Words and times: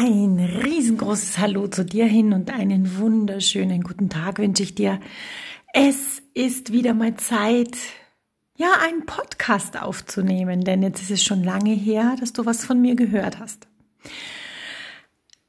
Ein 0.00 0.38
riesengroßes 0.38 1.38
Hallo 1.38 1.66
zu 1.66 1.84
dir 1.84 2.06
hin 2.06 2.32
und 2.32 2.52
einen 2.52 2.98
wunderschönen 2.98 3.82
guten 3.82 4.08
Tag 4.08 4.38
wünsche 4.38 4.62
ich 4.62 4.76
dir. 4.76 5.00
Es 5.72 6.22
ist 6.34 6.70
wieder 6.70 6.94
mal 6.94 7.16
Zeit, 7.16 7.76
ja, 8.56 8.68
einen 8.80 9.06
Podcast 9.06 9.82
aufzunehmen, 9.82 10.60
denn 10.60 10.84
jetzt 10.84 11.02
ist 11.02 11.10
es 11.10 11.24
schon 11.24 11.42
lange 11.42 11.72
her, 11.72 12.14
dass 12.20 12.32
du 12.32 12.46
was 12.46 12.64
von 12.64 12.80
mir 12.80 12.94
gehört 12.94 13.40
hast. 13.40 13.66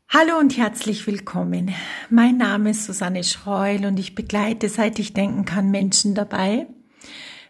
Hallo 0.08 0.40
und 0.40 0.58
herzlich 0.58 1.06
willkommen. 1.06 1.70
Mein 2.10 2.38
Name 2.38 2.72
ist 2.72 2.86
Susanne 2.86 3.24
Schreul 3.24 3.86
und 3.86 4.00
ich 4.00 4.16
begleite, 4.16 4.68
seit 4.68 4.98
ich 4.98 5.14
denken 5.14 5.46
kann, 5.46 5.70
Menschen 5.70 6.16
dabei, 6.16 6.66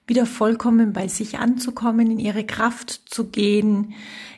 wieder 0.09 0.25
vollkommen 0.25 0.91
bei 0.93 1.07
sich 1.07 1.39
anzukommen, 1.39 2.11
in 2.11 2.19
ihre 2.19 2.43
Kraft 2.43 3.03
zu 3.05 3.25
gehen, 3.27 3.93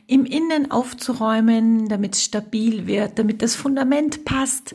im 0.06 0.24
Innen 0.24 0.70
aufzuräumen, 0.70 1.88
damit 1.88 2.14
es 2.14 2.24
stabil 2.24 2.86
wird, 2.86 3.18
damit 3.18 3.42
das 3.42 3.56
Fundament 3.56 4.24
passt, 4.24 4.74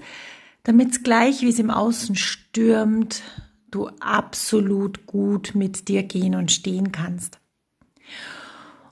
damit 0.64 0.92
es 0.92 1.04
gleich, 1.04 1.42
wie 1.42 1.50
es 1.50 1.60
im 1.60 1.70
Außen 1.70 2.16
stürmt, 2.16 3.22
du 3.72 3.88
absolut 4.00 5.06
gut 5.06 5.54
mit 5.54 5.88
dir 5.88 6.04
gehen 6.04 6.36
und 6.36 6.52
stehen 6.52 6.92
kannst. 6.92 7.40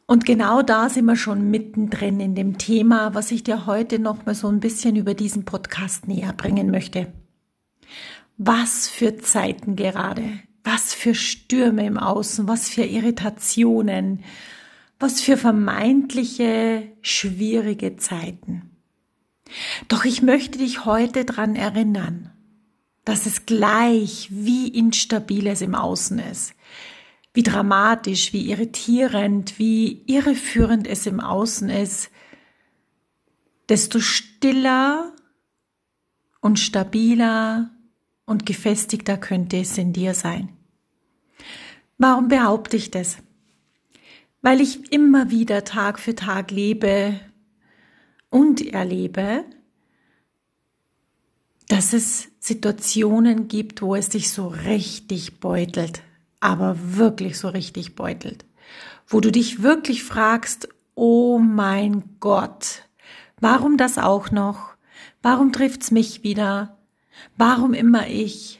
Und 0.05 0.26
genau 0.26 0.62
da 0.62 0.90
sind 0.90 1.05
wir 1.05 1.16
schon 1.16 1.49
mittendrin 1.49 2.20
in 2.20 2.35
dem 2.35 2.58
Thema, 2.60 3.16
was 3.16 3.32
ich 3.32 3.44
dir 3.44 3.66
heute 3.66 3.98
noch 3.98 4.26
mal 4.26 4.35
so 4.35 4.48
ein 4.48 4.60
bisschen 4.60 4.96
über 4.96 5.16
diesen 5.16 5.46
Podcast 5.46 6.08
näher 6.08 6.34
bringen 6.34 6.70
möchte. 6.70 7.12
Was 8.38 8.88
für 8.88 9.18
Zeiten 9.18 9.76
gerade, 9.76 10.24
was 10.66 10.96
für 10.96 11.14
Stürme 11.14 11.86
im 11.86 11.98
Außen, 11.98 12.48
was 12.48 12.68
für 12.68 12.84
Irritationen, 12.84 14.24
was 15.00 15.22
für 15.22 15.38
vermeintliche 15.38 16.91
schwierige 17.02 17.98
Zeiten. 17.98 18.72
Doch 19.88 20.05
ich 20.05 20.24
möchte 20.24 20.57
dich 20.57 20.84
heute 20.84 21.24
dran 21.24 21.55
erinnern, 21.55 22.32
dass 23.05 23.27
es 23.27 23.46
gleich 23.46 24.27
wie 24.32 24.68
instabil 24.68 25.46
es 25.46 25.62
im 25.62 25.76
Außen 25.76 26.18
ist, 26.18 26.55
wie 27.35 27.44
dramatisch, 27.44 28.34
wie 28.34 28.50
irritierend, 28.50 29.60
wie 29.60 30.02
irreführend 30.07 30.88
es 30.88 31.05
im 31.05 31.20
Außen 31.20 31.70
ist, 31.70 32.10
desto 33.70 34.00
stiller 34.00 35.13
und 36.41 36.60
stabiler 36.60 37.74
und 38.26 38.45
gefestigter 38.45 39.18
könnte 39.18 39.57
es 39.57 39.77
in 39.77 39.93
dir 39.93 40.13
sein. 40.13 40.49
Warum 41.98 42.27
behaupte 42.27 42.77
ich 42.77 42.91
das? 42.91 43.17
weil 44.45 44.62
ich 44.62 44.91
immer 44.93 45.32
wieder 45.32 45.63
Tag 45.63 45.98
für 45.98 46.13
Tag 46.13 46.51
lebe 46.51 47.20
und 48.29 48.62
erlebe, 48.63 49.43
dass 51.67 51.93
es 51.93 52.27
Situationen 52.37 53.48
gibt, 53.48 53.82
wo 53.82 53.95
es 53.95 54.09
dich 54.09 54.29
so 54.29 54.45
richtig 54.45 55.39
beutelt, 55.39 56.04
aber 56.41 56.77
wirklich 56.79 57.39
so 57.39 57.48
richtig 57.48 57.95
beutelt, 57.95 58.45
wo 59.07 59.20
du 59.20 59.32
dich 59.32 59.63
wirklich 59.63 60.04
fragst, 60.04 60.70
oh 60.93 61.39
mein 61.39 62.04
Gott, 62.20 62.84
warum 63.39 63.77
das 63.77 63.98
auch 63.98 64.29
noch? 64.29 64.75
Warum 65.23 65.53
trifft's 65.53 65.89
mich 65.89 66.22
wieder? 66.22 66.75
Warum 67.38 67.74
immer 67.74 68.08
ich? 68.08 68.59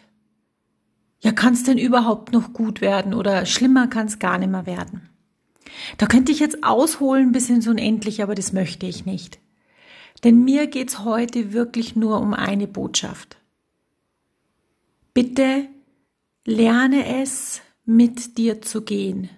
Ja, 1.20 1.32
kann's 1.32 1.64
denn 1.64 1.78
überhaupt 1.78 2.34
noch 2.34 2.54
gut 2.54 2.82
werden 2.82 3.14
oder 3.14 3.46
schlimmer 3.46 3.88
kann's 3.88 4.20
gar 4.20 4.38
nicht 4.38 4.52
mehr 4.52 4.66
werden? 4.66 5.10
Da 5.98 6.06
könnte 6.06 6.32
ich 6.32 6.40
jetzt 6.40 6.64
ausholen 6.64 7.32
bis 7.32 7.50
ins 7.50 7.68
Unendliche, 7.68 8.24
aber 8.24 8.36
das 8.36 8.54
möchte 8.54 8.86
ich 8.86 9.06
nicht. 9.06 9.40
Denn 10.24 10.44
mir 10.44 10.68
geht's 10.68 11.00
heute 11.00 11.54
wirklich 11.54 11.96
nur 11.96 12.20
um 12.20 12.34
eine 12.34 12.68
Botschaft. 12.68 13.38
Bitte 15.14 15.68
lerne 16.46 17.22
es, 17.22 17.62
mit 17.86 18.38
dir 18.38 18.62
zu 18.62 18.82
gehen. 18.82 19.30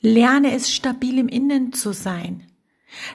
Lerne 0.00 0.52
es, 0.54 0.72
stabil 0.72 1.18
im 1.18 1.28
Innen 1.28 1.72
zu 1.72 1.92
sein. 1.92 2.49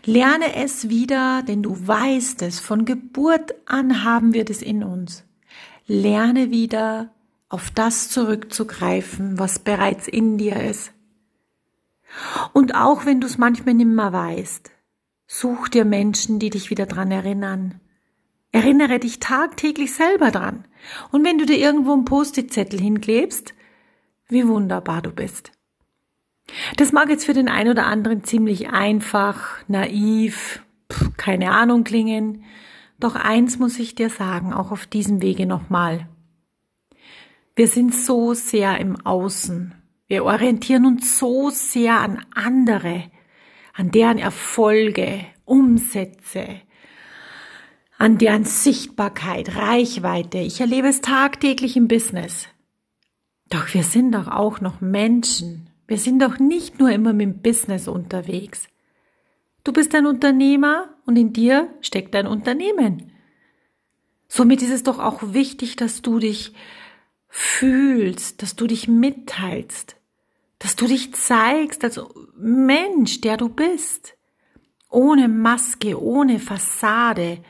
Lerne 0.06 0.56
es 0.56 0.90
wieder, 0.90 1.44
denn 1.44 1.64
du 1.64 1.88
weißt 1.88 2.42
es, 2.44 2.60
von 2.60 2.86
Geburt 2.86 3.56
an 3.66 4.04
haben 4.04 4.34
wir 4.34 4.46
das 4.46 4.62
in 4.62 4.84
uns. 4.84 5.24
Lerne 5.88 6.52
wieder, 6.52 7.12
auf 7.50 7.70
das 7.72 8.10
zurückzugreifen, 8.10 9.38
was 9.38 9.60
bereits 9.60 10.08
in 10.08 10.38
dir 10.38 10.62
ist. 10.62 10.92
Und 12.54 12.76
auch 12.76 13.06
wenn 13.06 13.22
du 13.22 13.28
es 13.28 13.38
manchmal 13.38 13.76
nimmer 13.76 14.12
weißt, 14.12 14.72
such 15.28 15.70
dir 15.70 15.86
Menschen, 15.86 16.40
die 16.40 16.50
dich 16.50 16.70
wieder 16.70 16.86
dran 16.86 17.12
erinnern. 17.12 17.80
Erinnere 18.52 19.00
dich 19.00 19.20
tagtäglich 19.20 19.94
selber 19.94 20.32
dran. 20.32 20.66
Und 21.12 21.26
wenn 21.26 21.38
du 21.38 21.46
dir 21.46 21.58
irgendwo 21.58 21.94
einen 21.94 22.06
Post-it-Zettel 22.06 22.80
hinklebst, 22.80 23.54
wie 24.30 24.48
wunderbar 24.48 25.02
du 25.02 25.12
bist. 25.12 25.52
Das 26.78 26.92
mag 26.92 27.10
jetzt 27.10 27.26
für 27.26 27.34
den 27.34 27.50
einen 27.50 27.72
oder 27.72 27.86
anderen 27.86 28.24
ziemlich 28.24 28.70
einfach, 28.70 29.60
naiv, 29.68 30.64
keine 31.18 31.52
Ahnung 31.52 31.84
klingen. 31.84 32.44
Doch 33.00 33.16
eins 33.16 33.60
muss 33.60 33.80
ich 33.80 33.96
dir 33.96 34.10
sagen, 34.10 34.54
auch 34.54 34.72
auf 34.72 34.86
diesem 34.86 35.22
Wege 35.22 35.46
nochmal. 35.46 36.08
Wir 37.56 37.68
sind 37.68 37.94
so 37.94 38.34
sehr 38.34 38.80
im 38.80 39.06
Außen 39.06 39.74
wir 40.08 40.24
orientieren 40.24 40.86
uns 40.86 41.18
so 41.18 41.50
sehr 41.50 42.00
an 42.00 42.24
andere, 42.36 43.06
an 43.74 43.90
deren 43.90 44.20
Erfolge, 44.20 45.26
Umsätze, 45.46 46.62
an 47.98 48.20
deren 48.20 48.46
Sichtbarkeit, 48.46 49.56
Reichweite. 49.56 50.38
Ich 50.38 50.62
erlebe 50.62 50.88
es 50.88 51.02
tagtäglich 51.02 51.76
im 51.76 51.88
Business. 51.88 52.48
Doch 53.50 53.74
wir 53.74 53.84
sind 53.84 54.12
doch 54.14 54.28
auch 54.28 54.62
noch 54.62 54.80
Menschen. 54.80 55.70
Wir 55.88 55.98
sind 55.98 56.22
doch 56.22 56.40
nicht 56.40 56.80
nur 56.80 56.90
immer 56.92 57.14
mit 57.14 57.28
dem 57.28 57.42
Business 57.42 57.88
unterwegs. 57.88 58.68
Du 59.64 59.74
bist 59.74 59.94
ein 59.96 60.06
Unternehmer 60.06 60.90
und 61.06 61.16
in 61.16 61.34
dir 61.34 61.70
steckt 61.82 62.16
ein 62.16 62.28
Unternehmen. 62.28 63.12
Somit 64.28 64.62
ist 64.62 64.72
es 64.72 64.84
doch 64.84 65.00
auch 65.00 65.34
wichtig, 65.34 65.76
dass 65.76 66.02
du 66.02 66.20
dich 66.20 66.54
fühlst, 67.28 68.42
dass 68.42 68.56
du 68.56 68.68
dich 68.68 68.88
mitteilst, 68.88 69.98
dass 70.60 70.76
du 70.76 70.88
dich 70.88 71.14
zeigst 71.14 71.84
als 71.84 72.00
Mensch, 72.38 73.22
der 73.22 73.38
du 73.38 73.50
bist, 73.50 74.16
ohne 74.90 75.28
Maske, 75.28 76.02
ohne 76.02 76.40
Fassade, 76.40 77.44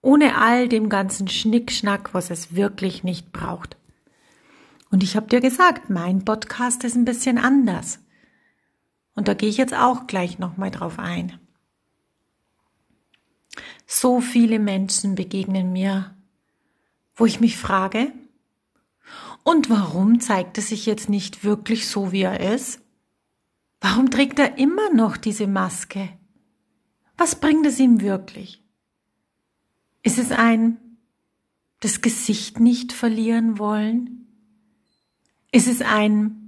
ohne 0.00 0.36
all 0.36 0.68
dem 0.68 0.88
ganzen 0.88 1.28
Schnickschnack, 1.28 2.14
was 2.14 2.30
es 2.30 2.56
wirklich 2.56 3.04
nicht 3.04 3.32
braucht. 3.32 3.76
Und 4.92 5.02
ich 5.02 5.16
habe 5.16 5.26
dir 5.26 5.40
gesagt, 5.40 5.88
mein 5.88 6.22
Podcast 6.24 6.84
ist 6.84 6.94
ein 6.96 7.06
bisschen 7.06 7.38
anders. 7.38 7.98
Und 9.14 9.26
da 9.26 9.32
gehe 9.32 9.48
ich 9.48 9.56
jetzt 9.56 9.74
auch 9.74 10.06
gleich 10.06 10.38
nochmal 10.38 10.70
drauf 10.70 10.98
ein. 10.98 11.40
So 13.86 14.20
viele 14.20 14.58
Menschen 14.58 15.14
begegnen 15.14 15.72
mir, 15.72 16.14
wo 17.16 17.24
ich 17.24 17.40
mich 17.40 17.56
frage, 17.56 18.12
und 19.44 19.70
warum 19.70 20.20
zeigt 20.20 20.58
er 20.58 20.62
sich 20.62 20.84
jetzt 20.84 21.08
nicht 21.08 21.42
wirklich 21.42 21.88
so, 21.88 22.12
wie 22.12 22.22
er 22.22 22.54
ist? 22.54 22.80
Warum 23.80 24.10
trägt 24.10 24.38
er 24.38 24.58
immer 24.58 24.92
noch 24.92 25.16
diese 25.16 25.46
Maske? 25.46 26.10
Was 27.16 27.40
bringt 27.40 27.66
es 27.66 27.80
ihm 27.80 28.02
wirklich? 28.02 28.62
Ist 30.02 30.18
es 30.18 30.32
ein 30.32 30.78
das 31.80 32.02
Gesicht 32.02 32.60
nicht 32.60 32.92
verlieren 32.92 33.58
wollen? 33.58 34.21
Ist 35.52 35.68
es 35.68 35.82
ein 35.82 36.38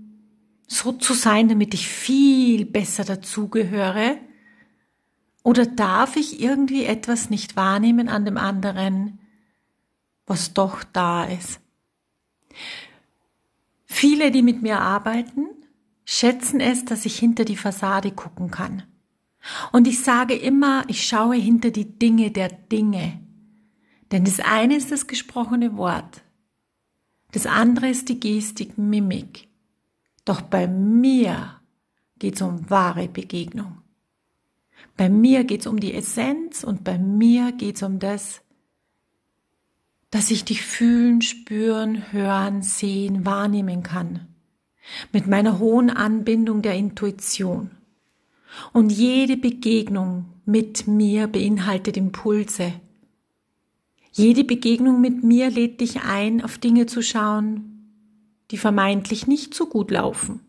so 0.66 0.92
zu 0.92 1.12
sein, 1.12 1.48
damit 1.48 1.74
ich 1.74 1.86
viel 1.86 2.64
besser 2.64 3.04
dazugehöre? 3.04 4.16
Oder 5.42 5.66
darf 5.66 6.16
ich 6.16 6.40
irgendwie 6.40 6.84
etwas 6.84 7.28
nicht 7.28 7.54
wahrnehmen 7.54 8.08
an 8.08 8.24
dem 8.24 8.38
anderen, 8.38 9.20
was 10.26 10.54
doch 10.54 10.82
da 10.82 11.24
ist? 11.24 11.60
Viele, 13.84 14.30
die 14.30 14.42
mit 14.42 14.62
mir 14.62 14.80
arbeiten, 14.80 15.46
schätzen 16.06 16.60
es, 16.60 16.86
dass 16.86 17.04
ich 17.04 17.18
hinter 17.18 17.44
die 17.44 17.56
Fassade 17.56 18.10
gucken 18.10 18.50
kann. 18.50 18.84
Und 19.72 19.86
ich 19.86 20.02
sage 20.02 20.34
immer, 20.34 20.84
ich 20.88 21.06
schaue 21.06 21.36
hinter 21.36 21.70
die 21.70 21.98
Dinge 21.98 22.30
der 22.30 22.48
Dinge. 22.48 23.20
Denn 24.10 24.24
das 24.24 24.40
eine 24.40 24.76
ist 24.76 24.90
das 24.90 25.06
gesprochene 25.06 25.76
Wort. 25.76 26.23
Das 27.34 27.46
andere 27.46 27.88
ist 27.88 28.08
die 28.08 28.20
Gestik, 28.20 28.78
Mimik. 28.78 29.48
Doch 30.24 30.40
bei 30.40 30.68
mir 30.68 31.60
geht 32.20 32.36
es 32.36 32.42
um 32.42 32.70
wahre 32.70 33.08
Begegnung. 33.08 33.78
Bei 34.96 35.08
mir 35.08 35.42
geht 35.42 35.62
es 35.62 35.66
um 35.66 35.80
die 35.80 35.94
Essenz 35.94 36.62
und 36.62 36.84
bei 36.84 36.96
mir 36.96 37.50
geht 37.50 37.74
es 37.74 37.82
um 37.82 37.98
das, 37.98 38.40
dass 40.12 40.30
ich 40.30 40.44
dich 40.44 40.62
fühlen, 40.62 41.22
spüren, 41.22 42.12
hören, 42.12 42.62
sehen, 42.62 43.26
wahrnehmen 43.26 43.82
kann. 43.82 44.28
Mit 45.12 45.26
meiner 45.26 45.58
hohen 45.58 45.90
Anbindung 45.90 46.62
der 46.62 46.74
Intuition. 46.74 47.72
Und 48.72 48.92
jede 48.92 49.36
Begegnung 49.36 50.26
mit 50.44 50.86
mir 50.86 51.26
beinhaltet 51.26 51.96
Impulse. 51.96 52.74
Jede 54.16 54.44
Begegnung 54.44 55.00
mit 55.00 55.24
mir 55.24 55.50
lädt 55.50 55.80
dich 55.80 56.02
ein, 56.02 56.40
auf 56.40 56.56
Dinge 56.58 56.86
zu 56.86 57.02
schauen, 57.02 57.90
die 58.52 58.56
vermeintlich 58.58 59.26
nicht 59.26 59.54
so 59.54 59.66
gut 59.66 59.90
laufen. 59.90 60.40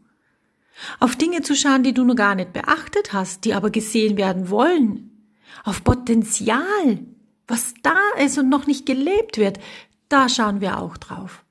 Auf 0.99 1.15
Dinge 1.15 1.41
zu 1.41 1.55
schauen, 1.55 1.81
die 1.81 1.93
du 1.93 2.03
nur 2.03 2.15
gar 2.15 2.35
nicht 2.35 2.53
beachtet 2.53 3.11
hast, 3.11 3.43
die 3.43 3.55
aber 3.55 3.71
gesehen 3.71 4.17
werden 4.17 4.51
wollen. 4.51 5.33
Auf 5.63 5.83
Potenzial, 5.83 6.99
was 7.47 7.73
da 7.81 7.97
ist 8.23 8.37
und 8.37 8.49
noch 8.49 8.67
nicht 8.67 8.85
gelebt 8.85 9.39
wird, 9.39 9.57
da 10.09 10.29
schauen 10.29 10.61
wir 10.61 10.79
auch 10.79 10.97
drauf. 10.97 11.43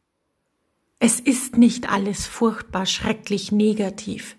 Es 1.00 1.18
ist 1.18 1.56
nicht 1.56 1.90
alles 1.90 2.28
furchtbar, 2.28 2.86
schrecklich, 2.86 3.50
negativ. 3.50 4.36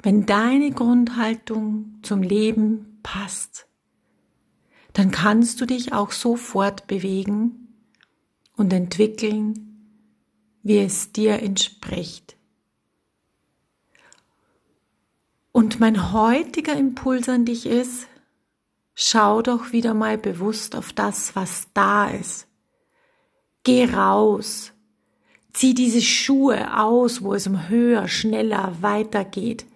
Wenn 0.00 0.24
deine 0.24 0.70
Grundhaltung 0.70 1.98
zum 2.02 2.22
Leben 2.22 3.00
passt, 3.02 3.66
dann 4.92 5.10
kannst 5.10 5.60
du 5.60 5.66
dich 5.66 5.92
auch 5.92 6.12
so 6.12 6.36
fortbewegen 6.36 7.68
und 8.56 8.72
entwickeln, 8.72 9.70
wie 10.62 10.78
es 10.78 11.12
dir 11.12 11.40
entspricht. 11.40 12.36
Und 15.52 15.80
mein 15.80 16.12
heutiger 16.12 16.76
Impuls 16.76 17.28
an 17.28 17.44
dich 17.44 17.66
ist, 17.66 18.06
schau 18.94 19.42
doch 19.42 19.72
wieder 19.72 19.94
mal 19.94 20.18
bewusst 20.18 20.76
auf 20.76 20.92
das, 20.92 21.34
was 21.34 21.68
da 21.74 22.08
ist. 22.08 22.46
Geh 23.64 23.84
raus, 23.86 24.72
zieh 25.52 25.74
diese 25.74 26.02
Schuhe 26.02 26.78
aus, 26.78 27.22
wo 27.22 27.34
es 27.34 27.46
um 27.46 27.68
höher, 27.68 28.08
schneller 28.08 28.76
weitergeht. 28.80 29.66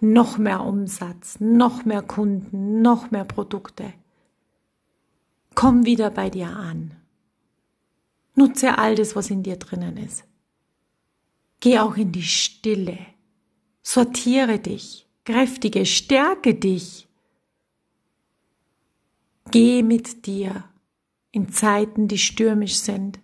Noch 0.00 0.38
mehr 0.38 0.64
Umsatz, 0.64 1.38
noch 1.38 1.84
mehr 1.84 2.02
Kunden, 2.02 2.82
noch 2.82 3.10
mehr 3.10 3.24
Produkte. 3.24 3.92
Komm 5.54 5.84
wieder 5.84 6.10
bei 6.10 6.30
dir 6.30 6.48
an. 6.48 6.94
Nutze 8.34 8.78
all 8.78 8.94
das, 8.94 9.14
was 9.14 9.30
in 9.30 9.42
dir 9.42 9.56
drinnen 9.56 9.96
ist. 9.96 10.24
Geh 11.60 11.78
auch 11.78 11.96
in 11.96 12.12
die 12.12 12.22
Stille. 12.22 12.98
Sortiere 13.82 14.58
dich, 14.58 15.06
kräftige, 15.24 15.86
stärke 15.86 16.54
dich. 16.54 17.08
Geh 19.50 19.82
mit 19.82 20.26
dir 20.26 20.64
in 21.30 21.52
Zeiten, 21.52 22.08
die 22.08 22.18
stürmisch 22.18 22.76
sind. 22.76 23.20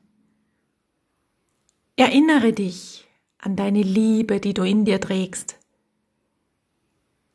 Erinnere 1.96 2.52
dich 2.52 3.08
an 3.38 3.56
deine 3.56 3.82
Liebe, 3.82 4.40
die 4.40 4.54
du 4.54 4.62
in 4.62 4.84
dir 4.84 5.00
trägst. 5.00 5.58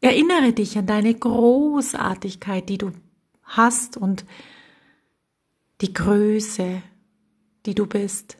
Erinnere 0.01 0.53
dich 0.53 0.77
an 0.77 0.85
deine 0.85 1.13
Großartigkeit, 1.13 2.67
die 2.69 2.77
du 2.77 2.91
hast 3.43 3.97
und 3.97 4.25
die 5.83 5.93
Größe, 5.93 6.81
die 7.65 7.75
du 7.75 7.85
bist. 7.85 8.37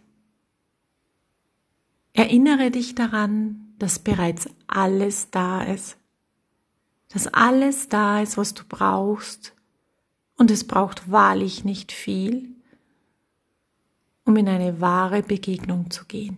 Erinnere 2.14 2.72
dich 2.72 2.96
daran, 2.96 3.74
dass 3.80 4.00
bereits 4.00 4.48
alles 4.66 5.30
da 5.30 5.62
ist. 5.62 5.98
Dass 7.10 7.28
alles 7.28 7.90
da 7.90 8.22
ist, 8.22 8.38
was 8.38 8.54
du 8.54 8.64
brauchst. 8.68 9.54
Und 10.38 10.52
es 10.52 10.66
braucht 10.66 11.12
wahrlich 11.12 11.66
nicht 11.66 11.92
viel, 11.92 12.50
um 14.24 14.38
in 14.38 14.48
eine 14.48 14.80
wahre 14.80 15.22
Begegnung 15.22 15.92
zu 15.92 16.06
gehen. 16.06 16.38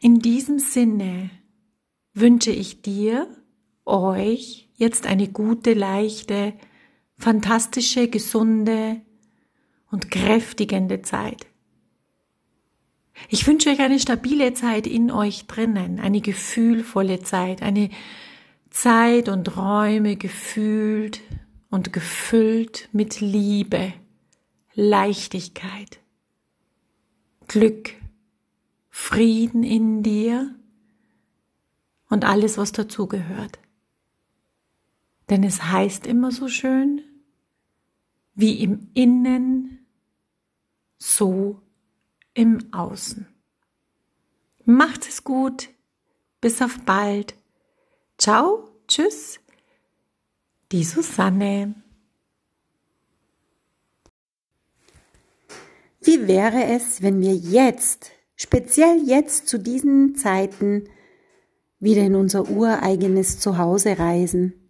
In 0.00 0.18
diesem 0.18 0.58
Sinne 0.58 1.30
wünsche 2.14 2.50
ich 2.50 2.82
dir, 2.82 3.28
euch 3.84 4.68
jetzt 4.74 5.06
eine 5.06 5.28
gute, 5.28 5.74
leichte, 5.74 6.52
fantastische, 7.20 8.08
gesunde 8.08 9.00
und 9.90 10.10
kräftigende 10.10 11.02
Zeit. 11.02 11.46
Ich 13.28 13.46
wünsche 13.46 13.68
euch 13.68 13.80
eine 13.80 14.00
stabile 14.00 14.54
Zeit 14.54 14.86
in 14.86 15.10
euch 15.10 15.46
drinnen, 15.46 16.00
eine 16.00 16.22
gefühlvolle 16.22 17.20
Zeit, 17.20 17.62
eine 17.62 17.90
Zeit 18.70 19.28
und 19.28 19.56
Räume 19.56 20.16
gefühlt 20.16 21.20
und 21.68 21.92
gefüllt 21.92 22.88
mit 22.92 23.20
Liebe, 23.20 23.92
Leichtigkeit, 24.74 26.00
Glück, 27.46 27.90
Frieden 28.88 29.62
in 29.62 30.02
dir 30.02 30.54
und 32.08 32.24
alles, 32.24 32.56
was 32.56 32.72
dazugehört. 32.72 33.58
Denn 35.28 35.44
es 35.44 35.62
heißt 35.64 36.06
immer 36.06 36.32
so 36.32 36.48
schön, 36.48 37.02
wie 38.40 38.62
im 38.62 38.88
Innen, 38.94 39.86
so 40.98 41.60
im 42.34 42.72
Außen. 42.72 43.26
Macht 44.64 45.08
es 45.08 45.24
gut. 45.24 45.68
Bis 46.40 46.62
auf 46.62 46.78
bald. 46.86 47.34
Ciao, 48.16 48.70
tschüss. 48.88 49.40
Die 50.72 50.84
Susanne. 50.84 51.74
Wie 56.02 56.26
wäre 56.26 56.64
es, 56.64 57.02
wenn 57.02 57.20
wir 57.20 57.34
jetzt, 57.34 58.10
speziell 58.36 59.02
jetzt 59.04 59.48
zu 59.48 59.58
diesen 59.58 60.14
Zeiten, 60.14 60.88
wieder 61.78 62.02
in 62.02 62.14
unser 62.14 62.48
ureigenes 62.48 63.38
Zuhause 63.38 63.98
reisen? 63.98 64.69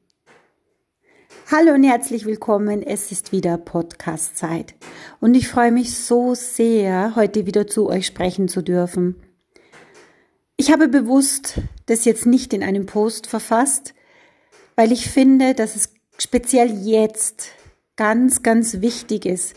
Hallo 1.52 1.72
und 1.72 1.82
herzlich 1.82 2.26
willkommen. 2.26 2.80
Es 2.80 3.10
ist 3.10 3.32
wieder 3.32 3.58
Podcast-Zeit. 3.58 4.76
Und 5.18 5.34
ich 5.34 5.48
freue 5.48 5.72
mich 5.72 5.96
so 5.96 6.36
sehr, 6.36 7.16
heute 7.16 7.44
wieder 7.44 7.66
zu 7.66 7.88
euch 7.88 8.06
sprechen 8.06 8.46
zu 8.46 8.62
dürfen. 8.62 9.16
Ich 10.56 10.70
habe 10.70 10.86
bewusst 10.86 11.60
das 11.86 12.04
jetzt 12.04 12.24
nicht 12.24 12.54
in 12.54 12.62
einem 12.62 12.86
Post 12.86 13.26
verfasst, 13.26 13.94
weil 14.76 14.92
ich 14.92 15.10
finde, 15.10 15.54
dass 15.54 15.74
es 15.74 15.92
speziell 16.18 16.70
jetzt 16.86 17.48
ganz, 17.96 18.44
ganz 18.44 18.80
wichtig 18.80 19.26
ist, 19.26 19.56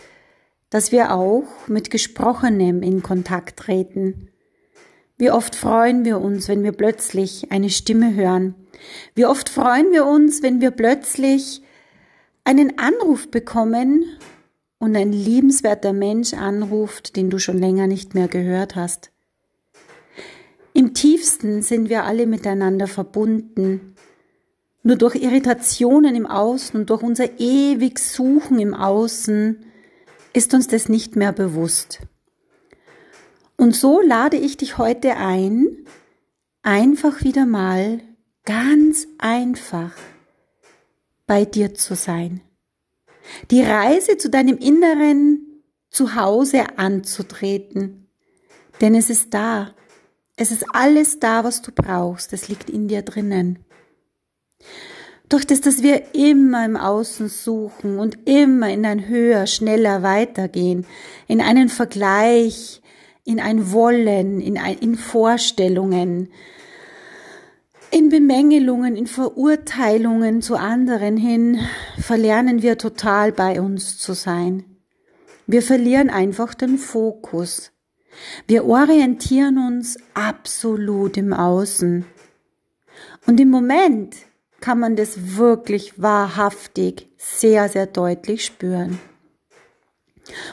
dass 0.71 0.91
wir 0.91 1.13
auch 1.13 1.45
mit 1.67 1.91
Gesprochenem 1.91 2.81
in 2.81 3.03
Kontakt 3.03 3.57
treten. 3.59 4.29
Wie 5.19 5.29
oft 5.29 5.55
freuen 5.55 6.05
wir 6.05 6.19
uns, 6.19 6.47
wenn 6.47 6.63
wir 6.63 6.71
plötzlich 6.71 7.51
eine 7.51 7.69
Stimme 7.69 8.15
hören. 8.15 8.55
Wie 9.13 9.27
oft 9.27 9.47
freuen 9.47 9.91
wir 9.91 10.07
uns, 10.07 10.41
wenn 10.41 10.59
wir 10.59 10.71
plötzlich 10.71 11.61
einen 12.43 12.77
Anruf 12.77 13.29
bekommen 13.29 14.05
und 14.79 14.95
ein 14.95 15.13
liebenswerter 15.13 15.93
Mensch 15.93 16.33
anruft, 16.33 17.15
den 17.15 17.29
du 17.29 17.39
schon 17.39 17.57
länger 17.57 17.87
nicht 17.87 18.15
mehr 18.15 18.27
gehört 18.27 18.75
hast. 18.75 19.11
Im 20.73 20.93
tiefsten 20.93 21.61
sind 21.61 21.89
wir 21.89 22.03
alle 22.03 22.25
miteinander 22.25 22.87
verbunden. 22.87 23.95
Nur 24.81 24.97
durch 24.97 25.15
Irritationen 25.15 26.15
im 26.15 26.25
Außen 26.25 26.79
und 26.79 26.89
durch 26.89 27.01
unser 27.01 27.39
ewig 27.39 27.99
Suchen 27.99 28.59
im 28.59 28.73
Außen 28.73 29.63
ist 30.33 30.53
uns 30.53 30.67
das 30.67 30.89
nicht 30.89 31.15
mehr 31.15 31.31
bewusst. 31.31 31.99
Und 33.55 33.75
so 33.75 34.01
lade 34.01 34.35
ich 34.35 34.57
dich 34.57 34.77
heute 34.77 35.15
ein, 35.15 35.85
einfach 36.63 37.23
wieder 37.23 37.45
mal 37.45 38.01
ganz 38.43 39.07
einfach 39.19 39.93
bei 41.33 41.45
dir 41.45 41.73
zu 41.73 41.95
sein. 41.95 42.41
Die 43.49 43.63
Reise 43.63 44.17
zu 44.17 44.29
deinem 44.29 44.59
inneren 44.59 45.63
Zuhause 45.89 46.77
anzutreten. 46.77 48.07
Denn 48.81 48.93
es 48.93 49.09
ist 49.09 49.33
da. 49.33 49.73
Es 50.35 50.51
ist 50.51 50.63
alles 50.75 51.17
da, 51.17 51.43
was 51.43 51.63
du 51.63 51.71
brauchst. 51.71 52.33
Es 52.33 52.49
liegt 52.49 52.69
in 52.69 52.87
dir 52.87 53.01
drinnen. 53.01 53.65
Durch 55.27 55.47
das, 55.47 55.59
dass 55.61 55.81
wir 55.81 56.13
immer 56.13 56.65
im 56.65 56.77
Außen 56.77 57.29
suchen 57.29 57.97
und 57.97 58.27
immer 58.29 58.69
in 58.69 58.85
ein 58.85 59.07
höher, 59.07 59.47
schneller 59.47 60.03
weitergehen, 60.03 60.85
in 61.27 61.41
einen 61.41 61.69
Vergleich, 61.69 62.79
in 63.23 63.39
ein 63.39 63.71
Wollen, 63.71 64.39
in, 64.39 64.59
ein, 64.59 64.77
in 64.77 64.93
Vorstellungen, 64.93 66.29
in 67.93 68.09
Bemängelungen, 68.09 68.95
in 68.95 69.05
Verurteilungen 69.05 70.41
zu 70.41 70.55
anderen 70.55 71.15
hin 71.15 71.59
verlernen 71.99 72.63
wir 72.63 72.79
total 72.79 73.31
bei 73.31 73.61
uns 73.61 73.99
zu 73.99 74.13
sein. 74.13 74.65
Wir 75.45 75.61
verlieren 75.61 76.09
einfach 76.09 76.55
den 76.55 76.79
Fokus. 76.79 77.71
Wir 78.47 78.65
orientieren 78.65 79.59
uns 79.59 79.97
absolut 80.15 81.17
im 81.17 81.33
Außen. 81.33 82.05
Und 83.27 83.39
im 83.39 83.49
Moment 83.49 84.15
kann 84.59 84.79
man 84.79 84.95
das 84.95 85.37
wirklich 85.37 86.01
wahrhaftig 86.01 87.09
sehr, 87.17 87.69
sehr 87.69 87.85
deutlich 87.85 88.43
spüren. 88.43 88.99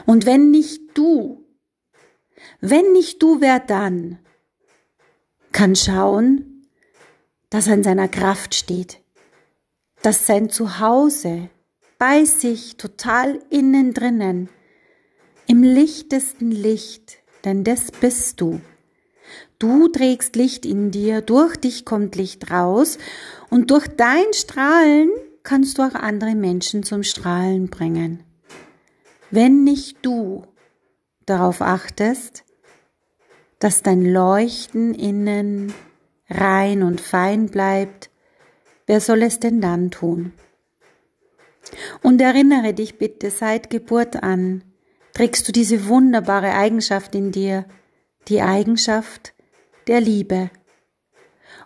Und 0.05 0.27
wenn 0.27 0.51
nicht 0.51 0.95
du, 0.95 1.43
wenn 2.59 2.91
nicht 2.91 3.21
du, 3.23 3.41
wer 3.41 3.59
dann? 3.59 4.19
Kann 5.51 5.75
schauen, 5.75 6.50
dass 7.51 7.67
er 7.67 7.75
in 7.75 7.83
seiner 7.83 8.07
Kraft 8.07 8.55
steht, 8.55 8.99
dass 10.01 10.25
sein 10.25 10.49
Zuhause 10.49 11.49
bei 11.99 12.25
sich 12.25 12.77
total 12.77 13.39
innen 13.51 13.93
drinnen, 13.93 14.49
im 15.45 15.61
lichtesten 15.61 16.49
Licht, 16.49 17.19
denn 17.45 17.63
das 17.63 17.91
bist 17.91 18.41
du. 18.41 18.61
Du 19.59 19.89
trägst 19.89 20.35
Licht 20.35 20.65
in 20.65 20.89
dir, 20.89 21.21
durch 21.21 21.55
dich 21.57 21.85
kommt 21.85 22.15
Licht 22.15 22.49
raus 22.49 22.97
und 23.49 23.69
durch 23.69 23.87
dein 23.87 24.33
Strahlen 24.33 25.11
kannst 25.43 25.77
du 25.77 25.83
auch 25.83 25.93
andere 25.93 26.35
Menschen 26.35 26.83
zum 26.83 27.03
Strahlen 27.03 27.67
bringen. 27.69 28.23
Wenn 29.29 29.63
nicht 29.63 29.97
du 30.01 30.45
darauf 31.25 31.61
achtest, 31.61 32.43
dass 33.59 33.83
dein 33.83 34.03
Leuchten 34.03 34.95
innen 34.95 35.73
rein 36.31 36.83
und 36.83 37.01
fein 37.01 37.47
bleibt, 37.47 38.09
wer 38.87 38.99
soll 38.99 39.21
es 39.23 39.39
denn 39.39 39.61
dann 39.61 39.91
tun? 39.91 40.33
Und 42.01 42.21
erinnere 42.21 42.73
dich 42.73 42.97
bitte 42.97 43.29
seit 43.29 43.69
Geburt 43.69 44.23
an, 44.23 44.63
trägst 45.13 45.47
du 45.47 45.51
diese 45.51 45.87
wunderbare 45.87 46.53
Eigenschaft 46.53 47.15
in 47.15 47.31
dir, 47.31 47.65
die 48.27 48.41
Eigenschaft 48.41 49.33
der 49.87 50.01
Liebe. 50.01 50.49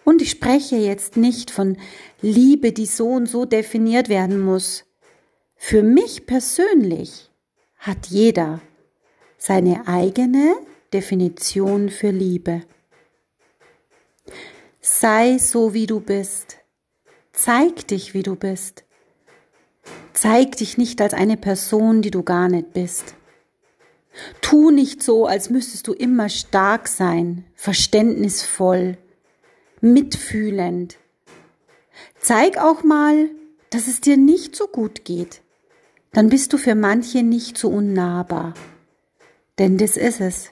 Und 0.03 0.21
ich 0.21 0.31
spreche 0.31 0.75
jetzt 0.75 1.17
nicht 1.17 1.51
von 1.51 1.77
Liebe, 2.21 2.71
die 2.71 2.85
so 2.85 3.09
und 3.09 3.27
so 3.27 3.45
definiert 3.45 4.09
werden 4.09 4.39
muss. 4.39 4.85
Für 5.55 5.83
mich 5.83 6.25
persönlich 6.25 7.31
hat 7.77 8.07
jeder 8.07 8.61
seine 9.37 9.87
eigene 9.87 10.55
Definition 10.93 11.89
für 11.89 12.11
Liebe. 12.11 12.61
Sei 14.87 15.39
so, 15.39 15.73
wie 15.73 15.87
du 15.87 15.99
bist. 15.99 16.57
Zeig 17.33 17.87
dich, 17.87 18.13
wie 18.13 18.21
du 18.21 18.35
bist. 18.35 18.83
Zeig 20.13 20.57
dich 20.57 20.77
nicht 20.77 21.01
als 21.01 21.15
eine 21.15 21.37
Person, 21.37 22.03
die 22.03 22.11
du 22.11 22.21
gar 22.21 22.49
nicht 22.49 22.73
bist. 22.73 23.15
Tu 24.41 24.69
nicht 24.69 25.01
so, 25.01 25.25
als 25.25 25.49
müsstest 25.49 25.87
du 25.87 25.93
immer 25.93 26.29
stark 26.29 26.87
sein, 26.87 27.45
verständnisvoll, 27.55 28.99
mitfühlend. 29.81 30.97
Zeig 32.19 32.59
auch 32.59 32.83
mal, 32.83 33.31
dass 33.71 33.87
es 33.87 34.01
dir 34.01 34.17
nicht 34.17 34.55
so 34.55 34.67
gut 34.67 35.03
geht. 35.03 35.41
Dann 36.13 36.29
bist 36.29 36.53
du 36.53 36.59
für 36.59 36.75
manche 36.75 37.23
nicht 37.23 37.57
so 37.57 37.69
unnahbar. 37.69 38.53
Denn 39.57 39.79
das 39.79 39.97
ist 39.97 40.21
es. 40.21 40.51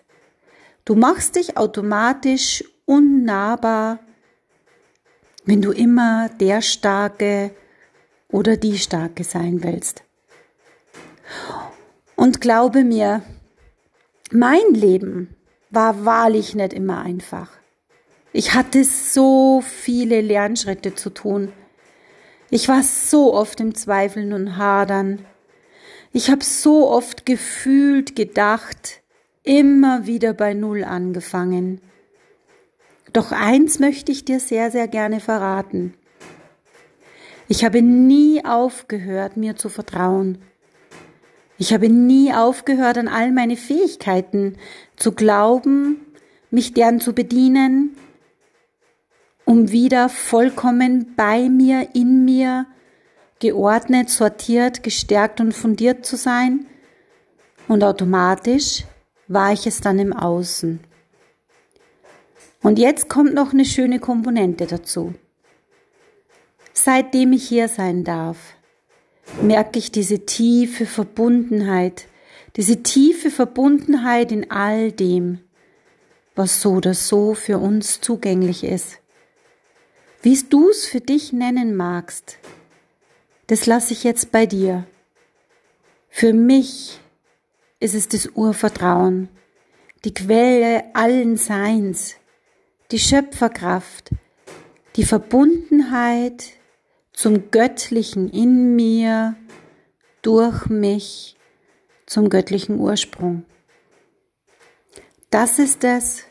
Du 0.86 0.96
machst 0.96 1.36
dich 1.36 1.56
automatisch 1.56 2.64
unnahbar 2.86 4.00
wenn 5.46 5.62
du 5.62 5.72
immer 5.72 6.30
der 6.40 6.62
Starke 6.62 7.52
oder 8.30 8.58
die 8.58 8.78
Starke 8.78 9.24
sein 9.24 9.64
willst. 9.64 10.04
Und 12.16 12.42
glaube 12.42 12.84
mir, 12.84 13.22
mein 14.32 14.74
Leben 14.74 15.36
war 15.70 16.06
wahrlich 16.06 16.56
nicht 16.56 16.74
immer 16.74 17.02
einfach. 17.02 17.50
Ich 18.32 18.54
hatte 18.54 18.84
so 18.84 19.62
viele 19.62 20.22
Lernschritte 20.22 20.96
zu 20.96 21.12
tun. 21.12 21.52
Ich 22.50 22.68
war 22.68 22.84
so 22.84 23.34
oft 23.34 23.60
im 23.60 23.76
Zweifeln 23.76 24.34
und 24.34 24.58
Hadern. 24.58 25.26
Ich 26.12 26.30
habe 26.30 26.44
so 26.44 26.90
oft 26.90 27.26
gefühlt, 27.26 28.16
gedacht, 28.16 29.02
immer 29.44 30.06
wieder 30.06 30.34
bei 30.34 30.54
Null 30.54 30.84
angefangen. 30.84 31.82
Doch 33.14 33.32
eins 33.32 33.80
möchte 33.80 34.12
ich 34.12 34.26
dir 34.26 34.40
sehr, 34.40 34.72
sehr 34.72 34.88
gerne 34.88 35.20
verraten. 35.20 35.94
Ich 37.48 37.64
habe 37.64 37.84
nie 37.84 38.44
aufgehört, 38.44 39.38
mir 39.38 39.56
zu 39.56 39.70
vertrauen. 39.70 40.40
Ich 41.60 41.72
habe 41.74 41.90
nie 41.90 42.34
aufgehört, 42.34 42.98
an 42.98 43.08
all 43.08 43.32
meine 43.32 43.56
Fähigkeiten 43.56 44.58
zu 44.96 45.12
glauben, 45.12 45.98
mich 46.50 46.74
deren 46.74 47.00
zu 47.00 47.14
bedienen, 47.14 47.96
um 49.46 49.72
wieder 49.72 50.10
vollkommen 50.10 51.14
bei 51.16 51.50
mir, 51.50 51.90
in 51.94 52.26
mir, 52.26 52.66
geordnet, 53.40 54.10
sortiert, 54.10 54.82
gestärkt 54.82 55.40
und 55.40 55.54
fundiert 55.54 56.06
zu 56.06 56.16
sein. 56.16 56.66
Und 57.68 57.84
automatisch 57.84 58.86
war 59.28 59.54
ich 59.54 59.68
es 59.68 59.82
dann 59.82 60.00
im 60.00 60.14
Außen. 60.14 60.80
Und 62.64 62.80
jetzt 62.80 63.10
kommt 63.10 63.34
noch 63.34 63.52
eine 63.52 63.66
schöne 63.66 64.00
Komponente 64.00 64.66
dazu. 64.66 65.14
Seitdem 66.74 67.34
ich 67.34 67.48
hier 67.48 67.68
sein 67.68 68.04
darf, 68.04 68.38
merke 69.42 69.80
ich 69.80 69.92
diese 69.92 70.26
tiefe 70.26 70.86
Verbundenheit, 70.86 72.08
diese 72.56 72.82
tiefe 72.82 73.30
Verbundenheit 73.32 74.32
in 74.32 74.50
all 74.50 74.92
dem, 74.92 75.40
was 76.36 76.62
so 76.62 76.72
oder 76.74 76.94
so 76.94 77.34
für 77.34 77.60
uns 77.60 78.02
zugänglich 78.02 78.64
ist. 78.64 79.00
Wie 80.22 80.42
du 80.50 80.70
es 80.70 80.86
für 80.86 81.02
dich 81.02 81.34
nennen 81.34 81.76
magst, 81.76 82.40
das 83.48 83.66
lasse 83.66 83.92
ich 83.92 84.06
jetzt 84.06 84.32
bei 84.32 84.46
dir. 84.46 84.86
Für 86.10 86.32
mich 86.32 87.00
ist 87.82 87.94
es 87.94 88.08
das 88.08 88.28
Urvertrauen, 88.28 89.28
die 90.06 90.14
Quelle 90.14 90.96
allen 90.96 91.36
Seins, 91.36 92.16
die 92.94 93.00
Schöpferkraft, 93.00 94.12
die 94.98 95.04
Verbundenheit 95.04 96.52
zum 97.12 97.50
Göttlichen 97.50 98.30
in 98.30 98.76
mir, 98.76 99.36
durch 100.22 100.68
mich, 100.68 101.36
zum 102.06 102.30
göttlichen 102.30 102.80
Ursprung. 102.80 103.46
Das 105.32 105.58
ist 105.58 105.84
es, 105.84 106.24